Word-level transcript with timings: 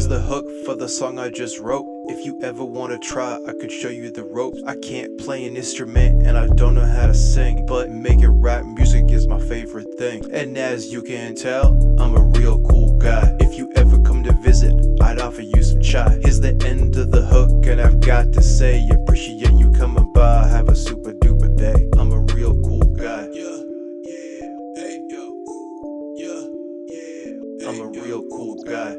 Here's 0.00 0.08
the 0.08 0.18
hook 0.18 0.46
for 0.64 0.74
the 0.74 0.88
song 0.88 1.18
I 1.18 1.28
just 1.28 1.60
wrote. 1.60 1.84
If 2.08 2.24
you 2.24 2.40
ever 2.42 2.64
wanna 2.64 2.96
try, 2.96 3.38
I 3.46 3.52
could 3.52 3.70
show 3.70 3.90
you 3.90 4.10
the 4.10 4.24
ropes. 4.24 4.58
I 4.66 4.74
can't 4.76 5.18
play 5.18 5.44
an 5.44 5.58
instrument 5.58 6.26
and 6.26 6.38
I 6.38 6.46
don't 6.46 6.74
know 6.74 6.86
how 6.86 7.06
to 7.06 7.12
sing, 7.12 7.66
but 7.66 7.90
making 7.90 8.40
rap 8.40 8.64
music 8.64 9.10
is 9.10 9.26
my 9.26 9.38
favorite 9.38 9.98
thing. 9.98 10.24
And 10.32 10.56
as 10.56 10.90
you 10.90 11.02
can 11.02 11.34
tell, 11.34 11.76
I'm 12.00 12.16
a 12.16 12.22
real 12.22 12.62
cool 12.62 12.96
guy. 12.96 13.36
If 13.40 13.58
you 13.58 13.70
ever 13.76 13.98
come 14.00 14.24
to 14.24 14.32
visit, 14.32 14.72
I'd 15.02 15.20
offer 15.20 15.42
you 15.42 15.62
some 15.62 15.82
chai. 15.82 16.18
Here's 16.22 16.40
the 16.40 16.56
end 16.64 16.96
of 16.96 17.10
the 17.10 17.20
hook, 17.20 17.66
and 17.66 17.78
I've 17.78 18.00
got 18.00 18.32
to 18.32 18.40
say, 18.40 18.88
appreciate 18.88 19.52
you 19.52 19.70
coming 19.72 20.10
by. 20.14 20.46
Have 20.48 20.70
a 20.70 20.74
super 20.74 21.12
duper 21.12 21.54
day. 21.58 21.90
I'm 21.98 22.10
a 22.10 22.20
real 22.32 22.54
cool 22.62 22.86
guy. 22.96 23.28
Yeah, 23.34 23.58
yeah, 24.04 24.46
hey 24.76 24.98
yo, 25.10 25.44
yeah, 26.16 26.42
yeah. 26.88 27.68
I'm 27.68 27.80
a 27.82 27.86
real 28.00 28.22
cool 28.30 28.64
guy. 28.64 28.96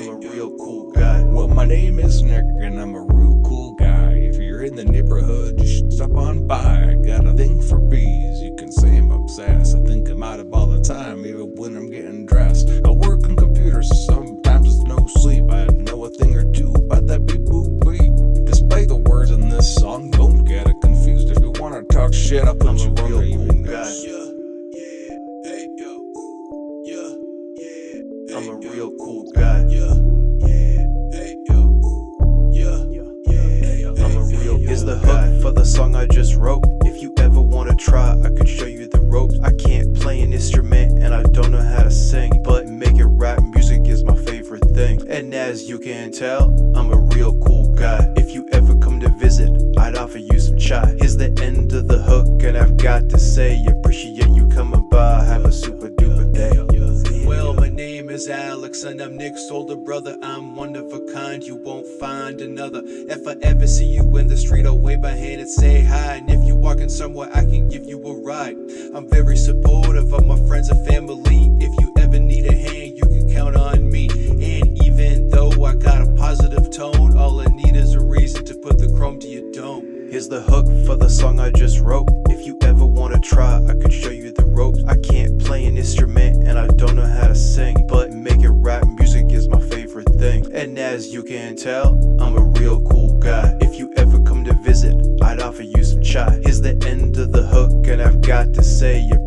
I'm 0.00 0.08
a 0.08 0.14
real 0.14 0.56
cool 0.56 0.92
guy. 0.92 1.22
Well, 1.24 1.46
my 1.46 1.66
name 1.66 1.98
is 1.98 2.22
Nick, 2.22 2.42
and 2.62 2.80
I'm 2.80 2.94
a 2.94 3.02
real 3.02 3.42
cool 3.44 3.74
guy. 3.74 4.12
If 4.14 4.36
you're 4.36 4.62
in 4.62 4.74
the 4.74 4.82
neighborhood, 4.82 5.60
you 5.60 5.66
should 5.66 5.92
stop 5.92 6.12
on 6.12 6.46
by. 6.46 6.56
I 6.56 6.94
got 6.94 7.26
a 7.26 7.34
thing 7.34 7.60
for 7.60 7.78
bees, 7.78 8.40
you 8.40 8.56
can 8.56 8.72
say 8.72 8.96
I'm 8.96 9.10
obsessed. 9.12 9.76
I 9.76 9.80
think 9.80 10.08
about 10.08 10.40
it 10.40 10.46
all 10.54 10.64
the 10.64 10.80
time, 10.80 11.26
even 11.26 11.54
when 11.54 11.76
I'm 11.76 11.90
getting 11.90 12.24
dressed. 12.24 12.70
I 12.82 12.90
work 12.92 13.24
on 13.24 13.36
computers, 13.36 13.90
so 14.06 14.14
sometimes 14.14 14.68
it's 14.68 14.84
no 14.84 15.06
sleep. 15.18 15.44
I 15.50 15.66
know 15.66 16.06
a 16.06 16.08
thing 16.08 16.34
or 16.34 16.50
two 16.50 16.72
about 16.76 17.06
that 17.08 17.26
boop 17.26 17.84
beep. 17.84 18.46
Despite 18.46 18.88
the 18.88 18.96
words 18.96 19.30
in 19.32 19.50
this 19.50 19.74
song, 19.74 20.10
don't 20.12 20.44
get 20.44 20.66
it 20.66 20.76
confused. 20.80 21.28
If 21.28 21.40
you 21.42 21.52
wanna 21.58 21.82
talk 21.82 22.14
shit, 22.14 22.44
I'll 22.44 22.54
a 28.50 28.56
real 28.56 28.90
cool 28.98 29.30
guy. 29.32 29.64
Yeah, 29.68 29.94
Here's 34.66 34.84
the 34.84 34.98
hook 34.98 35.42
for 35.42 35.50
the 35.50 35.64
song 35.64 35.96
I 35.96 36.06
just 36.06 36.36
wrote. 36.36 36.62
If 36.84 37.02
you 37.02 37.12
ever 37.18 37.40
wanna 37.40 37.74
try, 37.74 38.16
I 38.24 38.28
could 38.30 38.48
show 38.48 38.66
you 38.66 38.88
the 38.88 39.00
ropes. 39.00 39.38
I 39.42 39.52
can't 39.52 39.94
play 39.96 40.20
an 40.20 40.32
instrument 40.32 41.02
and 41.02 41.12
I 41.12 41.22
don't 41.24 41.50
know 41.50 41.62
how 41.62 41.82
to 41.82 41.90
sing, 41.90 42.40
but 42.44 42.68
making 42.68 43.18
rap 43.18 43.40
music 43.42 43.88
is 43.88 44.04
my 44.04 44.14
favorite 44.14 44.64
thing. 44.70 45.00
And 45.08 45.34
as 45.34 45.68
you 45.68 45.78
can 45.78 46.12
tell, 46.12 46.44
I'm 46.76 46.92
a 46.92 46.98
real 47.14 47.38
cool 47.40 47.74
guy. 47.74 48.12
If 48.16 48.32
you 48.32 48.48
ever 48.52 48.76
come 48.76 49.00
to 49.00 49.08
visit, 49.08 49.50
I'd 49.76 49.96
offer 49.96 50.18
you 50.18 50.38
some 50.38 50.56
chai. 50.58 50.94
Here's 50.98 51.16
the 51.16 51.32
end 51.42 51.72
of 51.72 51.88
the 51.88 51.98
hook, 51.98 52.42
and 52.42 52.56
I've 52.56 52.76
got 52.76 53.08
to 53.10 53.18
say, 53.18 53.64
appreciate 53.66 54.28
you 54.28 54.48
coming 54.48 54.88
by. 54.88 55.24
Have 55.24 55.44
a 55.44 55.52
super 55.52 55.88
duper 55.88 56.32
day. 56.32 56.69
Is 58.20 58.28
Alex, 58.28 58.82
and 58.82 59.00
I'm 59.00 59.16
Nick's 59.16 59.50
older 59.50 59.76
brother. 59.76 60.14
I'm 60.22 60.54
one 60.54 60.76
of 60.76 60.92
a 60.92 61.00
kind, 61.10 61.42
you 61.42 61.56
won't 61.56 61.86
find 61.98 62.42
another. 62.42 62.82
If 62.84 63.26
I 63.26 63.34
ever 63.40 63.66
see 63.66 63.86
you 63.86 64.14
in 64.18 64.28
the 64.28 64.36
street, 64.36 64.66
I'll 64.66 64.78
wave 64.78 65.00
my 65.00 65.12
hand 65.12 65.40
and 65.40 65.48
say 65.48 65.80
hi. 65.82 66.16
And 66.16 66.28
if 66.28 66.46
you're 66.46 66.54
walking 66.54 66.90
somewhere, 66.90 67.30
I 67.32 67.46
can 67.46 67.70
give 67.70 67.86
you 67.86 67.98
a 68.04 68.20
ride. 68.20 68.58
I'm 68.94 69.08
very 69.08 69.38
supportive 69.38 70.12
of 70.12 70.26
my 70.26 70.36
friends 70.46 70.68
and 70.68 70.86
family. 70.86 71.48
If 71.64 71.72
you 71.80 71.94
ever 71.98 72.20
need 72.20 72.44
a 72.44 72.54
hand, 72.54 72.98
you 72.98 73.04
can 73.04 73.32
count 73.32 73.56
on 73.56 73.90
me. 73.90 74.10
And 74.10 74.84
even 74.84 75.30
though 75.30 75.64
I 75.64 75.74
got 75.76 76.02
a 76.02 76.12
positive 76.12 76.70
tone, 76.70 77.16
all 77.16 77.40
I 77.40 77.46
need 77.46 77.74
is 77.74 77.94
a 77.94 78.04
reason 78.04 78.44
to 78.44 78.54
put 78.54 78.78
the 78.78 78.88
chrome 78.98 79.18
to 79.20 79.28
your 79.28 79.50
dome. 79.52 80.10
Here's 80.10 80.28
the 80.28 80.42
hook 80.42 80.66
for 80.84 80.94
the 80.94 81.08
song 81.08 81.40
I 81.40 81.52
just 81.52 81.80
wrote. 81.80 82.08
If 82.28 82.46
you 82.46 82.58
ever 82.60 82.84
wanna 82.84 83.20
try, 83.20 83.64
I 83.66 83.72
could 83.72 83.94
show 83.94 84.10
you 84.10 84.30
the 84.30 84.44
ropes. 84.44 84.84
I 84.86 84.96
can't 84.98 85.42
play 85.42 85.64
an 85.64 85.78
instrument 85.78 86.19
You 91.10 91.24
can 91.24 91.56
tell, 91.56 91.88
I'm 92.20 92.36
a 92.36 92.44
real 92.60 92.80
cool 92.82 93.18
guy. 93.18 93.58
If 93.60 93.76
you 93.76 93.92
ever 93.96 94.20
come 94.20 94.44
to 94.44 94.52
visit, 94.62 94.94
I'd 95.20 95.40
offer 95.40 95.64
you 95.64 95.82
some 95.82 96.02
chai. 96.02 96.38
Here's 96.44 96.60
the 96.60 96.80
end 96.86 97.16
of 97.18 97.32
the 97.32 97.42
hook, 97.42 97.88
and 97.88 98.00
I've 98.00 98.20
got 98.20 98.54
to 98.54 98.62
say, 98.62 99.00
you 99.00 99.18